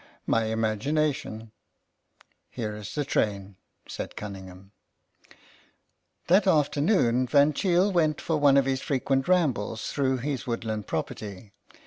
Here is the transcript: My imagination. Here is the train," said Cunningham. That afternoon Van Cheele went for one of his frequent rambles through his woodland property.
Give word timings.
My 0.25 0.45
imagination. 0.45 1.51
Here 2.49 2.75
is 2.75 2.95
the 2.95 3.05
train," 3.05 3.57
said 3.87 4.15
Cunningham. 4.15 4.71
That 6.25 6.47
afternoon 6.47 7.27
Van 7.27 7.53
Cheele 7.53 7.91
went 7.91 8.19
for 8.19 8.37
one 8.37 8.57
of 8.57 8.65
his 8.65 8.81
frequent 8.81 9.27
rambles 9.27 9.91
through 9.91 10.17
his 10.17 10.47
woodland 10.47 10.87
property. 10.87 11.53